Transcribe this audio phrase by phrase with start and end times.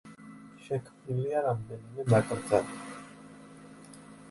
[0.67, 2.83] შექმნილია რამდენიმე ნაკრძალი.